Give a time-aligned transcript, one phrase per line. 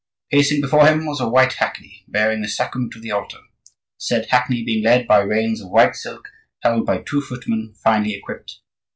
[0.31, 4.65] Pacing before him was a white hackney, bearing the sacrament of the altar,—the said hackney
[4.65, 6.27] being led by reins of white silk
[6.63, 8.61] held by two footmen finely equipped.